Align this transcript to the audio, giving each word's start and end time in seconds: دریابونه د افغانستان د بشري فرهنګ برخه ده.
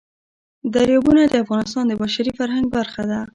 دریابونه 0.73 1.21
د 1.27 1.33
افغانستان 1.43 1.83
د 1.87 1.93
بشري 2.03 2.31
فرهنګ 2.39 2.65
برخه 2.75 3.03
ده. 3.11 3.19